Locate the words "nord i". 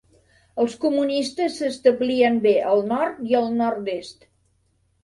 2.95-3.39